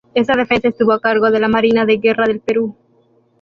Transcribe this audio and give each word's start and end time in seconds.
Esta 0.15 0.35
defensa 0.35 0.69
estuvo 0.69 0.93
a 0.93 0.99
cargo 0.99 1.29
de 1.29 1.39
la 1.39 1.47
Marina 1.47 1.85
de 1.85 1.97
Guerra 1.97 2.25
del 2.25 2.39
Perú. 2.39 2.75